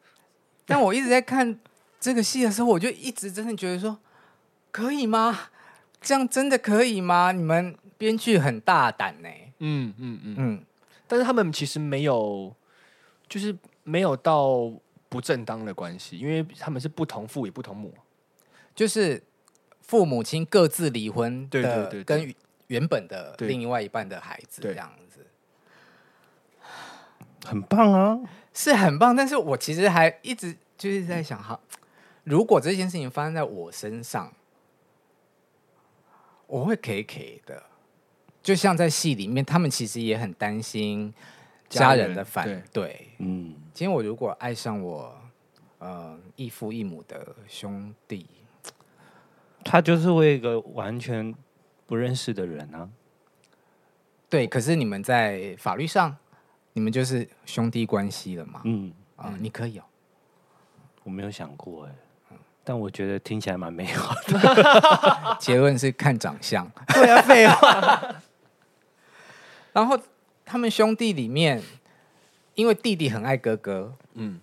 [0.66, 1.60] 但我一直在看
[2.00, 3.96] 这个戏的时候，我就一直真的觉得说，
[4.72, 5.50] 可以吗？
[6.02, 7.32] 这样真的可以吗？
[7.32, 9.30] 你们编剧很大胆呢。
[9.60, 10.66] 嗯嗯嗯嗯，
[11.08, 12.56] 但是他们其实没有，
[13.30, 14.72] 就是没有到。
[15.12, 17.94] 不正当的关系，因为他们是不同父也不同母，
[18.74, 19.22] 就是
[19.82, 22.34] 父母亲各自离婚的，跟
[22.68, 25.28] 原本的另外一半的孩子这样子，
[27.46, 28.22] 很棒啊，
[28.54, 29.14] 是很棒。
[29.14, 31.60] 但是我其实还一直就是在想，哈，
[32.24, 34.32] 如果这件事情发生在我身上，
[36.52, 37.64] 我会 K K 的。
[38.44, 41.14] 就像在戏里面，他们其实也很担心。
[41.70, 45.16] 家人的反对，对，嗯，今天我如果爱上我，
[45.80, 48.26] 呃，异父异母的兄弟，
[49.64, 51.34] 他就是为一个完全
[51.86, 52.90] 不认识的人啊。
[54.28, 56.14] 对，可是你们在法律上，
[56.74, 58.62] 你们就是兄弟关系了嘛？
[58.66, 59.84] 嗯啊，呃，你可以哦，
[61.04, 61.96] 我没有想过哎，
[62.72, 65.36] 但我觉得听起来蛮美好的。
[65.42, 68.16] 结论是看长相， 对啊，废话。
[69.74, 70.00] 然后
[70.46, 71.62] 他们兄弟里面，
[72.56, 74.40] 因为弟弟很爱哥哥，嗯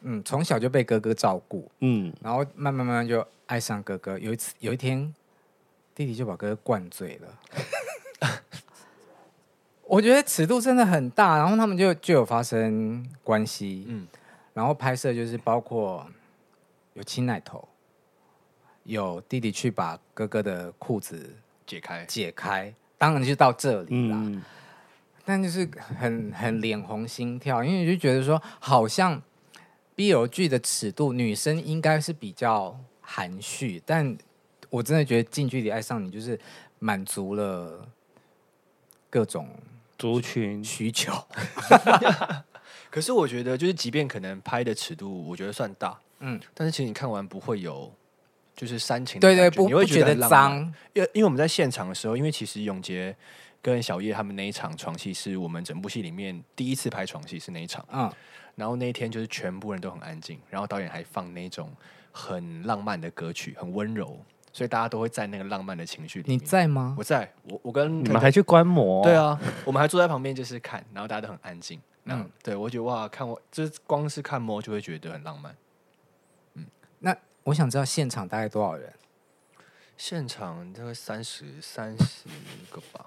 [0.00, 4.18] 嗯，从小就被哥哥照顾，嗯，然后慢慢慢慢就爱上哥哥。
[4.18, 5.14] 有一次，有一天，
[5.94, 7.38] 弟弟就把哥哥灌醉了。
[9.86, 14.08] 我觉得尺度真的很大，然后他们就就有发生关系，嗯，
[14.52, 16.04] 然后拍摄就是包括
[16.94, 17.68] 有亲奶头，
[18.84, 22.74] 有弟弟去把哥哥的裤子解开，解开。
[22.98, 24.42] 当然就到这里啦，嗯、
[25.24, 29.20] 但就是很很脸红心跳，因为就觉得说，好像
[29.96, 34.16] BL 剧的尺度，女生应该是比较含蓄，但
[34.70, 36.38] 我真的觉得近距离爱上你，就是
[36.78, 37.88] 满足了
[39.10, 39.48] 各种
[39.98, 41.12] 族群需求。
[42.88, 47.92] 可是我觉得，就是即便可能拍的尺度，我觉得算大，嗯，但是其实你看完不会有。
[48.54, 50.58] 就是煽情，对对，不你会觉得脏，
[50.92, 53.16] 因为因为我们在现场的时候，因为其实永杰
[53.62, 58.12] 跟小叶他们那一场床戏是我们整部戏里面第一次拍床戏，是那一场，嗯，
[58.54, 61.72] 然后那一天就是全部人都很安静，然后导演还放那种
[62.12, 64.20] 很浪漫的歌曲，很温柔，
[64.52, 66.36] 所以大家都会在那个浪漫的情绪里面。
[66.36, 66.94] 你在吗？
[66.98, 75.56] 我在，我我跟你们还去观摩，对啊，我们还坐在旁边就是看，然后大家都很安静，嗯，对我觉得哇，看我就是光是看摸就会觉得很浪漫。
[77.44, 78.92] 我想知道现场大概多少人？
[79.96, 82.24] 现场大概三十三十
[82.70, 83.06] 个吧，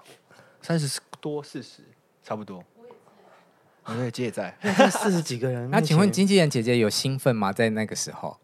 [0.62, 1.82] 三十多四十，
[2.22, 2.64] 差不多。
[3.84, 4.56] 我也姐也在，
[4.90, 5.68] 四十几个人。
[5.70, 7.52] 那请问经纪人姐姐有兴奋吗？
[7.52, 8.38] 在那个时候？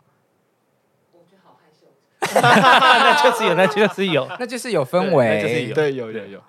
[1.13, 1.87] 我觉得好害羞。
[2.41, 6.43] 那就是有， 那就是有，那就是有氛围，就是有，对，有有有。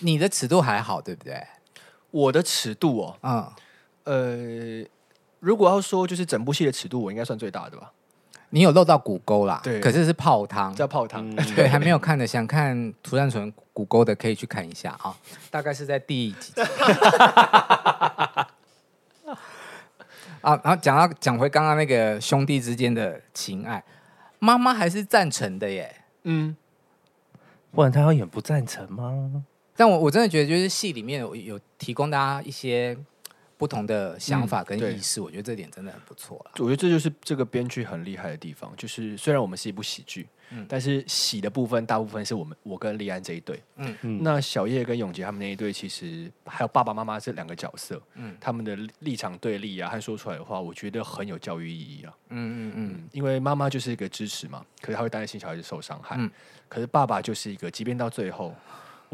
[0.00, 1.44] 你的尺度还好，对不对？
[2.10, 3.18] 我的尺度哦，
[4.04, 4.88] 嗯，呃，
[5.40, 7.92] 如果要说就是整部戏的尺度，我应该算最大的吧。
[8.54, 15.12] 你有漏到骨沟啦，对，可是是泡汤，叫泡汤，嗯、对，还没有看的，想看涂善存骨沟的可以去看一下啊，
[15.50, 16.62] 大概是在第几集？
[20.40, 23.82] 啊，然后讲到讲回刚刚那个兄弟之间的情爱，
[24.38, 26.56] 妈妈还是赞成的耶，嗯，
[27.72, 29.42] 不然他要演不赞成吗？
[29.74, 32.96] 但我我真的觉得，就是戏里面有有提供大家一些。
[33.64, 36.50] 不同的想法跟意识，嗯、我觉得这点真的很不错了。
[36.58, 43.96] 我觉得这就是这个编剧很厉害的地方，就是虽然我们是一部喜剧，嗯，但是喜的部分大部分是我们我跟立安这一对，嗯。
[44.02, 56.30] 嗯，那小叶跟永杰他们那一对，其实还有爸爸妈妈这两个角色，嗯，他们的立场对立啊，和说出来的话，我觉得很有教育意义啊，嗯嗯嗯，因为妈妈就是一个支持嘛，可是他会担心小孩子受伤害，嗯，
[56.68, 58.54] 可是爸爸就是一个，即便到最后。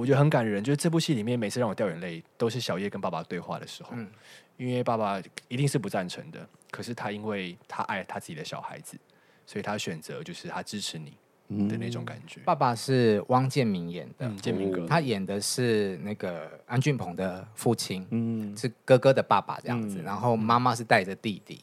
[0.01, 3.91] 我觉得很感人，就是这部戏里面每次让我掉眼泪，都是小叶跟爸爸对话的时候。
[3.93, 4.09] 嗯，
[4.57, 8.97] 因为爸爸一定是不赞成的，可是他因为他爱他自己的小孩子，
[9.45, 12.41] 所以他选择就是他支持你的那种感觉。
[12.41, 20.01] 嗯、爸爸是汪建明演的，建明哥，他演的是那个安俊鹏的父亲，嗯，是哥哥的爸爸这样子。
[20.01, 21.63] 嗯、然后妈妈是带着弟弟，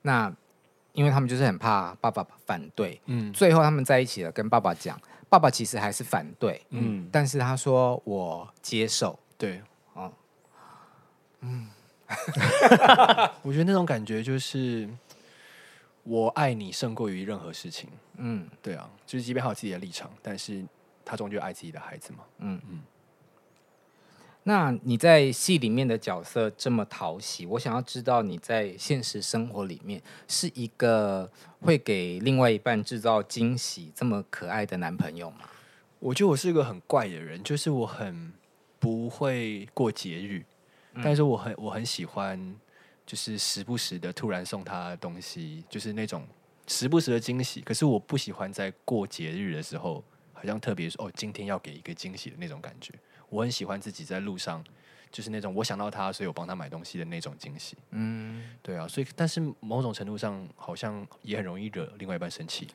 [0.00, 0.34] 那
[0.98, 5.00] 因为他们就是很怕爸爸反对，嗯，最后他们在一起了，跟爸爸讲。
[5.30, 10.10] 爸爸其实还是反对，嗯，但是他说我接受，对，哦，
[11.42, 11.68] 嗯，
[13.42, 14.88] 我觉得那种感觉就是
[16.02, 20.64] 我爱你胜过于任何事情，嗯，对啊，就是即便还有自己的立场，但是
[21.04, 22.60] 他终究爱自己的孩子嘛，嗯。
[22.68, 22.80] 嗯。
[24.48, 31.30] 那你在戏里面的角色这么讨喜，我想要知道你在现实生活里面是一个
[31.60, 35.40] 会给另外一半制造惊喜这么可爱的男朋友吗？
[35.98, 38.32] 我觉得我是一个很怪的人，就是我很
[38.78, 40.42] 不会过节日，
[40.94, 42.56] 嗯、但是我很我很喜欢，
[43.04, 46.26] 就是时不时的突然送他的东西，就是那种
[46.66, 47.60] 时不时的惊喜。
[47.60, 52.94] 可是我不喜欢在过节日的时候，好像特别说哦，今天要给一个惊喜的那种感觉。
[53.30, 54.62] 我很喜欢自己在路上，
[55.10, 57.76] 就是那种我想到他，所以我帮他买东西的那种惊喜。
[57.90, 62.68] 嗯，对啊，所以但是某种程度上，好像也很容易惹另外一半生气，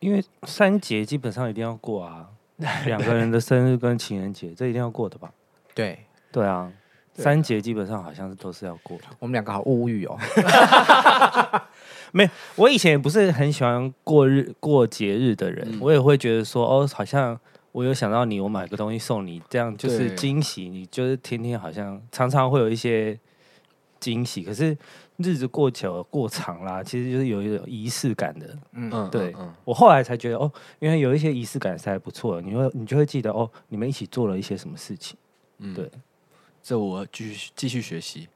[0.00, 2.28] 因为三节基本上一定要过啊，
[2.86, 5.32] 两个人的生日跟情人节，这一定要过的吧？
[5.74, 6.72] 对，对啊，
[7.14, 9.04] 三节基本上好像是都是要过的。
[9.18, 10.18] 我们两个好物欲哦
[12.12, 17.38] 没有，我以前也不是很喜欢过日过节日的人，嗯、我也会觉得说，哦，好像。
[17.72, 20.68] 我有想到你，我买个东西送你，这样就是惊喜。
[20.68, 23.18] 你就是天天好像常常会有一些
[23.98, 24.76] 惊喜，可是
[25.18, 28.58] 日子过久过长啦，其实就是有一种仪式感的。
[28.72, 29.32] 嗯，对。
[29.32, 32.42] 嗯嗯、我后来才觉得哦，原来有一些仪式感是还不错的。
[32.42, 35.16] 你会你就会记得哦，你们一起做了一些什么事情。
[35.58, 35.90] 嗯，对。
[36.62, 38.28] 这我继续继续学习。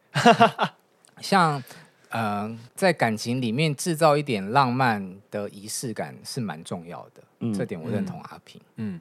[1.21, 1.63] 像
[2.11, 7.23] 呃，在感情里面制造一点浪漫的仪式感是蛮重要的。
[7.41, 8.61] 嗯，这点我认同阿平。
[8.77, 9.01] 嗯嗯，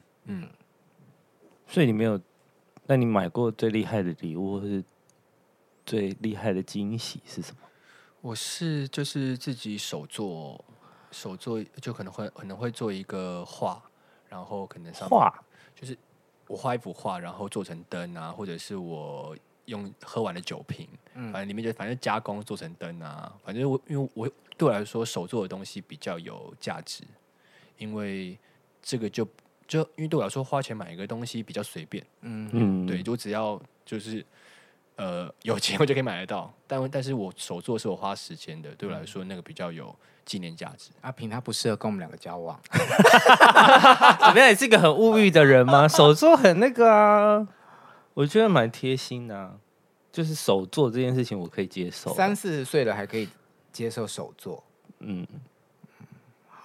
[1.68, 2.20] 所以你没有？
[2.86, 4.84] 那你买过最厉害的礼物，或是
[5.86, 7.60] 最厉害的惊喜是什么？
[8.20, 10.64] 我是就是自己手做，
[11.10, 13.82] 手做就可能会可能会做一个画，
[14.28, 15.34] 然后可能上画
[15.74, 15.98] 就是
[16.46, 19.34] 我画一幅画，然后做成灯啊，或者是我
[19.66, 27.06] 用喝完的酒瓶，嗯，反正里面就反正加工做成灯啊，反正我因为我对我来说手做的东西比较有价值，
[27.78, 28.38] 因为
[28.82, 29.26] 这个就。
[29.68, 32.50] 就因为对我来说，花钱买一个东西比较随便，嗯。
[32.54, 34.26] 嗯，对，就只要就是
[34.96, 39.96] 呃 有钱我就可以买得到，但但是我手做是我花时间的，对我来说那个比较有
[40.26, 40.92] 纪念价值。
[41.02, 44.52] 阿平他不适合跟我们两个交往， 怎么样？
[44.52, 45.88] 你是一个很物欲的人吗？
[45.90, 47.48] 手做很那个啊，
[48.14, 49.56] 我觉得蛮贴心的啊，
[50.12, 53.28] 就是手做这件事情我可以接受，三四十岁了还可以
[53.72, 54.64] 接受手做，
[55.00, 55.26] 嗯。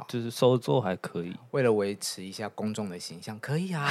[0.07, 3.89] 就是收作还可以，为了维持一下公众的形象，可以啊。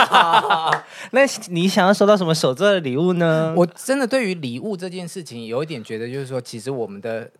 [1.12, 3.54] 那你想要收到什么手作的礼物呢？
[3.56, 7.30] 我真的对于礼物这件事情有一点觉得，就是说，其实我们的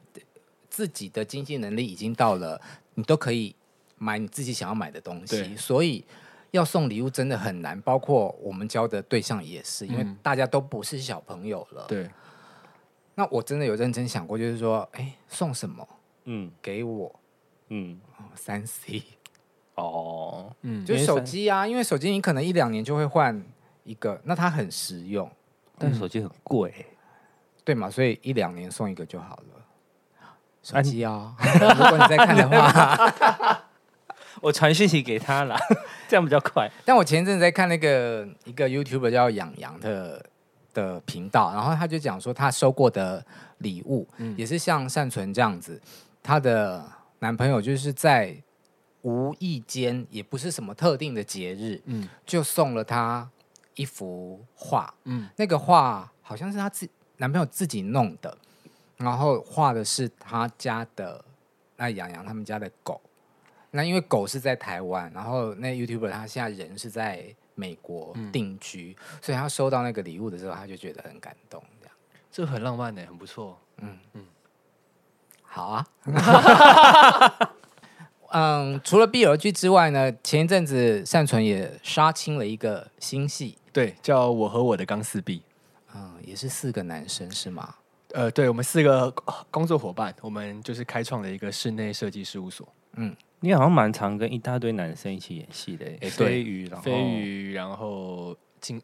[0.71, 2.61] 自己的经济能力已经到了，
[2.94, 3.55] 你都可以
[3.99, 6.05] 买你自己想要买的东西，所以
[6.53, 7.79] 要送礼物真的很难。
[7.83, 11.85] 包括我们交的对象也是，因为大家都不是小朋友了。
[11.88, 12.09] 对。
[13.14, 15.87] 那我真的有认真想过，就是说，哎，送什么？
[16.27, 17.12] 嗯，给我。
[17.70, 18.00] 嗯，
[18.35, 19.02] 三 C，
[19.74, 23.44] 哦，嗯，就是手机啊，因为手机你可能一两年就会换
[23.85, 25.31] 一个，那它很实用，
[25.76, 26.87] 但是手机很贵，
[27.64, 27.90] 对嘛？
[27.90, 29.42] 所以一两年送一个就好了。
[30.62, 33.64] 手机啊，如果你在看的话，
[34.40, 35.57] 我传讯息给他了，
[36.09, 36.70] 这样比较快。
[36.85, 40.24] 但我前一阵子在看那个一个 YouTuber 叫养羊的
[40.72, 43.24] 的频道，然后他就讲说他收过的
[43.59, 45.81] 礼物，嗯，也是像善存这样子，
[46.22, 46.96] 他的。
[47.20, 48.37] 男朋友就是在
[49.02, 53.28] 无意间，也不是什么特定的节日，嗯，就送了他
[53.74, 58.37] 一幅画，嗯，那个画好像是他自男朋友自己弄的，
[58.96, 61.24] 然后画的是他家的
[61.76, 63.00] 那洋洋他们家的狗，
[63.70, 71.96] 那因为狗是在台湾，然后那 YouTuber 他现在人是在美国定居，嗯，所以他收到那个礼物的时候，他就觉得很感动，这样，
[72.31, 73.98] 这很浪漫的，很不错，嗯。
[74.14, 74.24] 嗯。
[75.59, 75.85] 好啊，
[78.31, 85.42] 嗯，除了 BL 剧之外呢，前一阵子善存也杀青了一个新戏，对，叫我和我的钢丝臂
[85.97, 87.75] 嗯，也是四个男生是吗？
[88.12, 89.12] 呃，对，我们四个
[89.51, 92.68] 工作伙伴，我们就是开创了一个室内设计事务所。
[92.92, 98.81] 嗯，你好像蛮常跟一大堆男生一起演戏的，欸，飞鱼，然后飞鱼，然后近，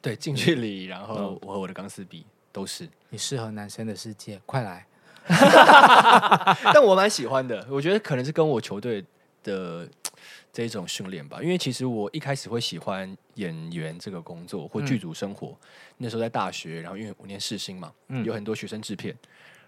[0.00, 2.88] 对，近距离，然后我和我的钢丝臂都是。
[3.10, 4.86] 你适合男生的世界，快来。
[6.72, 9.04] 但我蛮喜欢的，我觉得可能是跟我球队
[9.42, 9.88] 的
[10.52, 11.42] 这种训练吧。
[11.42, 15.48] 因为其实我一开始会喜欢演员这个工作或剧组生活。
[15.48, 15.58] 嗯、
[15.98, 19.14] 那时候在大学，然后因为我念世新嘛，嗯、有很多学生制片，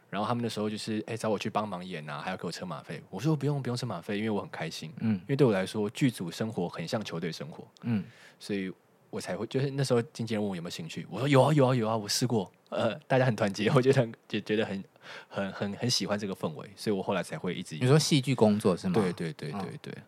[0.08, 3.02] 然后他们那时候就是哎、欸、找我去帮忙演啊，还要给我车马费。
[3.10, 4.92] 我说不用不用车马费，因为我很开心。
[5.00, 7.64] 嗯，因为对我来说剧组生活很像球队生活。
[7.82, 8.02] 嗯，
[8.38, 8.72] 所以。
[9.12, 14.82] 我才会就是那时候经纪人问我有没有兴趣，我说有啊有啊有啊，我试过，呃，大家很团结， 我觉得很就觉得很
[15.28, 17.76] 很很很喜欢这个氛围，所以我后来才会一直。
[17.80, 18.94] 你说戏剧工作是吗？
[18.94, 19.92] 对对对对对。
[19.92, 20.02] 哦、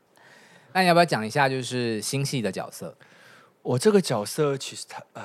[0.73, 2.97] 那你要不要讲一下就是新戏的角色？
[3.63, 5.23] 我这个角色其实他呃，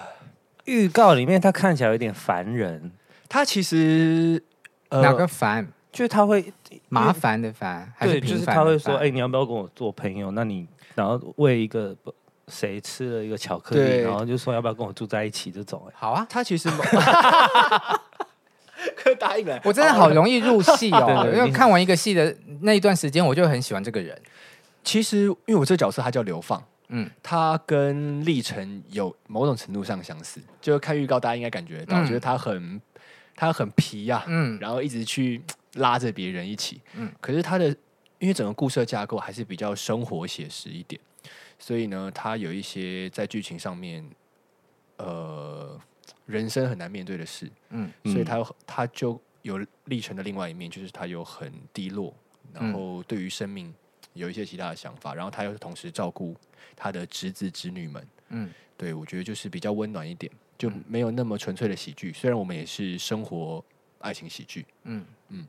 [0.65, 2.91] 预告里面他看起来有点烦人，
[3.30, 4.43] 他其实、
[4.89, 5.71] 呃、哪个烦？
[5.91, 6.54] 就是他会
[6.89, 10.30] 麻烦的烦，还是就是他会说，哎、欸，你要不要跟我做朋友？
[10.32, 11.95] 那你然后为一个
[12.47, 15.51] 谁吃了一个巧克力，对然后就说要不要跟我住在一起？
[15.51, 16.69] 这种哎，好啊，他其实
[18.95, 19.60] 可以答应了。
[19.63, 24.19] 我真的好容易入戏哦， 因为看完一个戏的那一段时间，我就很喜欢这个人。
[24.83, 30.39] 其实，因为我这个角色他叫流放，嗯，他跟历程有某种程度上相似。
[30.62, 32.81] 就看预告，大家应该感觉到，嗯、觉得他很
[33.36, 35.41] 他很皮呀、啊，嗯，然后一直去
[35.73, 37.12] 拉着别人一起，嗯。
[37.19, 37.67] 可是他的
[38.19, 41.00] 因为整个故事的架构还是比较生活写实一点。
[41.60, 44.08] 所以呢，他有一些在剧情上面，
[44.97, 45.79] 呃，
[46.25, 52.13] 人生很难面对的事，嗯，所以他他就有历程的另外一面，就是他有很低落，
[52.53, 53.73] 然后对于生命
[54.13, 56.35] 有一些其他的想法，然后他又同时照顾
[56.75, 62.13] 他的侄子侄女们，嗯，对，我觉得就是比较温暖一点，就没有那么纯粹的喜剧。
[62.13, 63.63] 虽然我们也是生活
[63.99, 65.05] 爱情喜剧，嗯。
[65.29, 65.45] 嗯，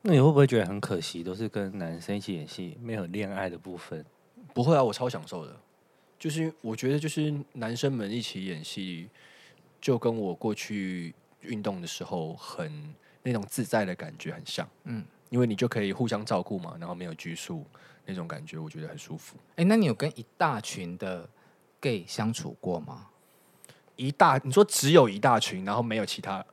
[0.00, 4.02] 那你会不会觉得很可惜，都是跟男生一起演戏，没有恋爱的部分？
[4.54, 5.56] 不会啊，我超享受的，
[6.18, 9.08] 就是我觉得就是男生们一起演戏，
[9.80, 14.68] 就跟我过去运动的时候很那种自在的感觉很像。
[14.84, 17.64] 嗯，因为你就可以互相照顾嘛，然后没有拘束
[18.04, 19.36] 那种感觉，我觉得很舒服。
[19.56, 21.28] 哎，那你有跟一大群的
[21.80, 23.06] gay 相处过吗？
[23.96, 26.44] 一大，你说只有一大群，然后没有其他？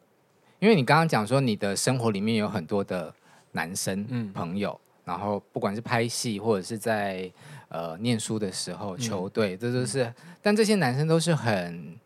[0.59, 3.13] 因为你刚刚讲说你的生活里面有很多的
[3.51, 7.31] 男生朋友，嗯、然后不管是拍戏或者是在
[7.69, 11.97] 呃念书的时候，球队，这都是，但这些男生都是很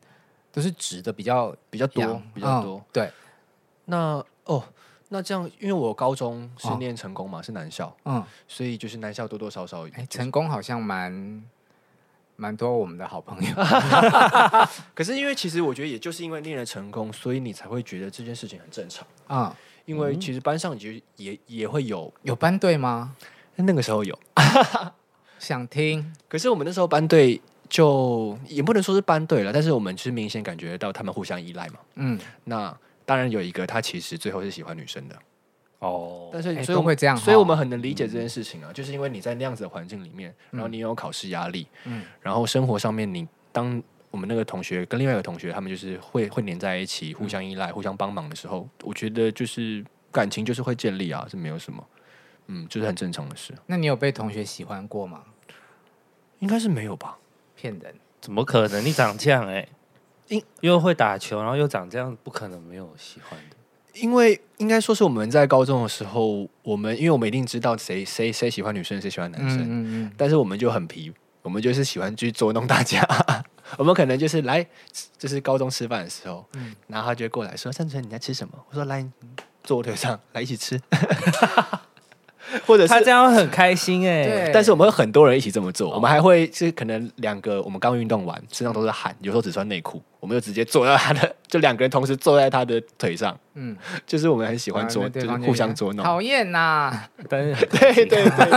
[0.52, 2.78] 都是直的，比较比较多，比较多。
[2.78, 3.12] 嗯、对，
[3.86, 4.64] 那哦，
[5.10, 11.44] 那这样，因为我高中是念成功嘛，哦、是男校，嗯，所以就是男校多多少少，哎，成功好像蛮。
[12.42, 13.50] 蛮多我们的好朋友
[14.96, 19.54] 可是因为其实我觉得，也就是因为练了成功，所以你才会觉得这件事情很正常啊。
[19.84, 23.14] 因为其实班上就也也会有有班队吗？
[23.58, 24.18] 那个时候有，
[25.40, 26.14] 想听。
[26.28, 31.80] 可是我们那时候班队就也不能说是班队了，但是我们是明显感觉到他们互相依赖嘛。
[31.96, 32.76] 嗯，那
[33.06, 35.16] 当然有一个他其实最后是喜欢女生的。
[35.80, 43.82] 哦，但是所以我会这样，所以我们很能理解这件事情啊，就是因为你在那样子的环境里面，然后你有考试压力，嗯，然后生活上面你当
[44.12, 49.82] 我们那个同学跟另外一个同学，他们就是会会黏在一起，互相依赖、互相帮忙的时候，我觉得就是
[50.12, 51.82] 感情就是会建立啊，是没有什么，
[52.52, 53.54] 嗯，就是很正常的事。
[53.68, 55.24] 那你有被同学喜欢过吗？
[56.40, 57.18] 应该是没有吧？
[57.56, 58.84] 骗人，怎么可能？
[58.84, 59.68] 你长这样哎，
[60.28, 63.56] 因又会打球，然后又长这样，不可能没有喜欢的。
[63.96, 73.06] 因为应该说是我们在高中的时候，我们因为我们一定知道谁谁谁喜欢女生，谁喜欢男生，嗯嗯嗯，但是我们就很皮，我们就是喜欢去捉弄大家。
[73.78, 74.66] 我们可能就是来，
[75.18, 79.06] 就是高中吃饭的时候，嗯、然后他就会过来说：“三纯，你在吃什么？”我说：“来，
[79.64, 80.80] 坐我腿上，来一起吃。”
[82.66, 84.52] 或者是他这样会很开心哎、欸，对。
[84.54, 93.76] 但是我们会很多人一起这么做，哦、我们还会是可能两个，我们刚运动完，身上都是汗，有时候只穿内裤，我们就直接坐在他的， 就两个人同时坐在他的腿上，嗯，
[94.06, 96.92] 就是我们很喜欢捉，就是互相捉弄，讨厌呐，
[97.28, 98.50] 但是对对对对，对，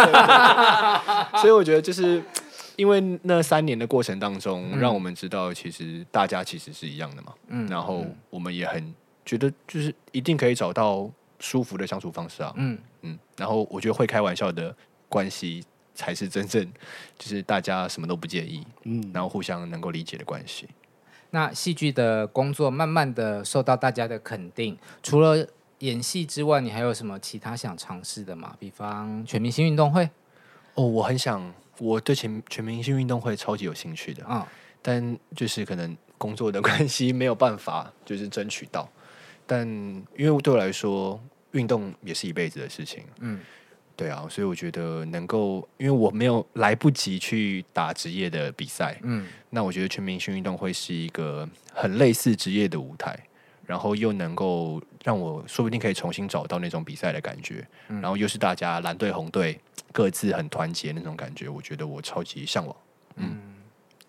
[1.40, 2.22] 所以我觉得就是
[2.76, 11.09] 因为那三年的过程当中，嗯、让我们知道其实大家其实是一样的嘛，嗯，然后我们也很觉得就是一定可以找到
[11.43, 12.78] 舒服的相处方式啊，嗯。
[13.03, 14.74] 嗯，然后我觉得会开玩笑的
[15.09, 15.62] 关系
[15.93, 16.64] 才是真正
[17.18, 20.68] 就是大家什么都不介意，嗯，然后互相能够理解的关系。
[21.30, 25.45] 那戏剧的工作慢慢的受到大家的肯定，除了
[25.80, 28.55] 演戏之外，你还有什么其他想尝试的吗？
[28.61, 30.09] 比方全明星运动会？
[30.74, 34.47] 哦，我很想，我对全全明星运动会超级有兴趣的啊，哦、
[34.80, 38.88] 但就是可能工作的关系没有办法就是争取到，
[39.47, 39.66] 但
[40.16, 41.20] 因为对我来说。
[41.53, 43.38] 运动也是一辈子的事情，嗯，
[43.95, 53.14] 对啊，所以我觉得能够，因为我没有来不及去打职业的比赛，嗯，那我觉得全明星运动会是一个很类似职业的舞台，
[53.66, 59.61] 然后又能够让我说不定可以重新找到那种比赛的感觉，嗯，然后又是大家蓝队红队
[59.93, 62.74] 各自很团结那种感觉，我觉得我超级向往，
[63.16, 63.38] 嗯，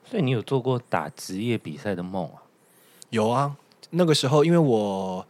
[0.05, 2.41] 所以你有做过打职业比赛的梦啊？
[3.09, 3.53] 有啊，
[3.94, 5.26] 那个时候因为我。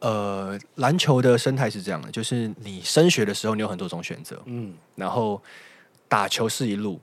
[0.00, 5.42] 呃，篮球的生态是这样的，就是你升学的时候，你有很多种选择，嗯，然后
[6.06, 7.00] 打球是一路，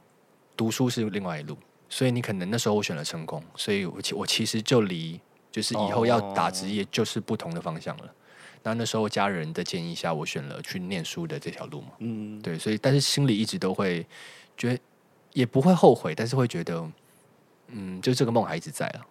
[0.55, 1.57] 读书是另外一路，
[1.89, 5.19] 所以你可能那时候我选了成功，所以我其我其实就离
[5.51, 8.05] 就是以后要打职业就是不同的方向了。
[8.05, 8.09] 哦、
[8.63, 14.07] 那那时候家人的建议下，我选了去念书的这条路嘛，嗯，对，所以但是心里一直都会
[14.55, 14.79] 觉得
[15.33, 16.89] 也不会后悔，但是会觉得，
[17.67, 19.03] 嗯，就这个梦还一直在了，嗯，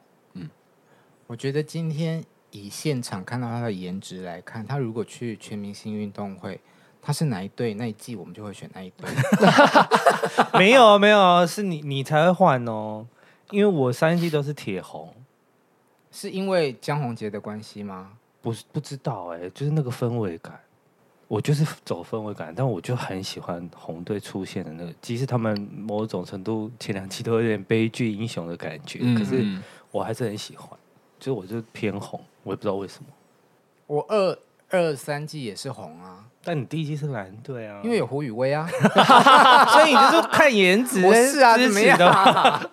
[1.27, 2.25] 我觉得今天。
[2.57, 6.61] 以现场看到他的颜值来看，他如果去全明星运动会，
[7.03, 9.11] 他是哪一队那一季，我们就会选那一队。
[10.57, 13.05] 没有没有，是你你才会换哦，
[13.51, 15.13] 因为我三季都是铁红，
[16.13, 18.13] 是因为江宏杰的关系吗？
[18.41, 20.57] 不是不知道哎、欸，就是那个氛围感，
[21.27, 29.45] 我就是走氛围感，但我就很喜欢红队出现的那个，即使他们某种程度前两季都有点悲剧英雄的感觉，嗯、可是
[29.91, 30.79] 我还是很喜欢。
[31.21, 33.09] 所以我就偏红，我也不知道为什么。
[33.87, 34.39] 我二
[34.71, 38.67] 二三季也是红啊，但你第一季是蓝队啊，因为有胡宇威啊，
[39.69, 41.05] 所以你就是看颜值。
[41.05, 41.99] 我是啊，怎么样？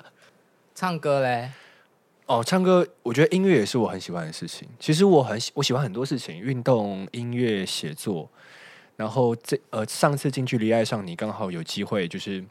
[0.73, 1.51] 唱歌嘞？
[2.25, 4.67] 哦，唱歌，我觉得音乐也是我很喜欢的事情。
[4.79, 8.29] 其实我很喜，我喜欢很多事情，运动、音乐、写作。
[8.95, 12.43] 然后这呃，上次近距离爱上你，刚好有机会，就是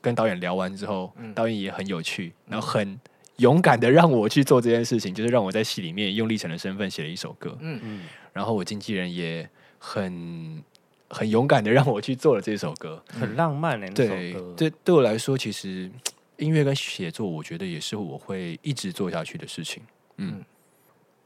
[0.00, 2.98] 跟导演聊完之后，嗯、导演也很有趣，然后很。
[3.38, 7.56] 勇敢的让我去做这件事情，就是让我在戏里面用历程的身份写了一首歌。
[7.60, 8.00] 嗯嗯，
[8.32, 10.62] 然后我经纪人也很
[11.08, 14.54] 很勇敢的让我去做了这首歌，很浪漫的、欸、那首歌。
[14.56, 15.90] 对，对我来说，其实
[16.36, 19.82] 音乐跟写作，我觉得也是我会一直做下去的事情。
[20.16, 20.44] 嗯，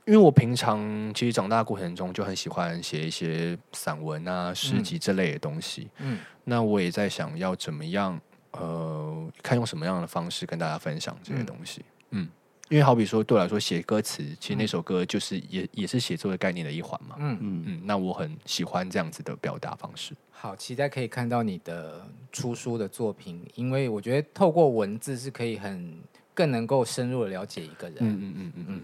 [0.07, 5.89] 因为我平常其实长大过程中就很喜欢写一些散文啊、诗集这类的东西。
[5.99, 8.19] 嗯，那我也在想要怎么样，
[8.53, 11.83] 呃，看用什么样的方式跟大家分享这些东西。
[11.83, 12.29] 嗯，嗯，
[12.69, 17.17] 因为好比说对我来说写歌词，其实那首歌就是也也是写作的概念的一环嘛。
[17.19, 20.15] 嗯嗯嗯，那我很喜欢这样子的表达方式。
[20.31, 25.99] 好，期待可以看到你的出书的作品，因为我觉得透过文字是可以很
[26.33, 27.97] 更能够深入的了解一个人。
[28.01, 28.65] 嗯嗯嗯嗯嗯。
[28.69, 28.81] 嗯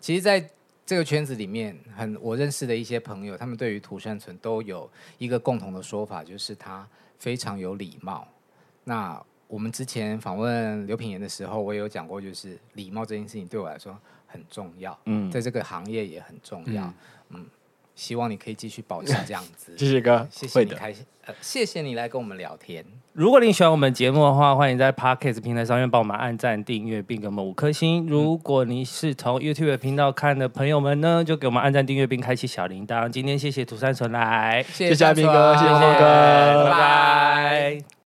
[0.00, 0.50] 其实，在
[0.86, 8.26] 这个圈子里面，很我认识的一些朋友，他们对于涂善存都有一个共同的说法，就是他非常有礼貌。
[8.84, 14.96] 那我们之前访问刘品言的时候，我也有讲过，就是礼貌这件事情对我来说很重要。
[15.06, 16.84] 嗯，在这个行业也很重要。
[16.84, 16.94] 嗯。
[17.30, 17.46] 嗯
[17.98, 19.74] 希望你可以继续保持这样子。
[19.76, 22.84] 谢谢哥，谢谢你开心，呃，谢谢你来跟我们聊天。
[23.12, 28.06] 如果你喜欢我们节目的话，欢迎在 Podcast 平台上面帮我们按赞、订阅，并给我们五颗星。
[28.06, 33.10] 如果你是从 YouTube 频道看的朋友们呢，就给我们按赞、订阅，并开启小铃铛。
[33.10, 37.88] 今天谢谢涂山纯来，谢谢嘉宾哥，谢谢哥，拜拜。